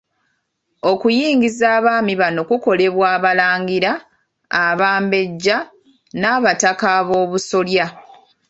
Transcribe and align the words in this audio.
Okuyingiza 0.91 1.65
abaami 1.77 2.13
bano 2.21 2.41
kukolebwa 2.49 3.05
abalangira, 3.17 3.91
abambejja, 4.65 5.57
n'abataka 6.19 6.87
ab'obusolya. 6.99 7.85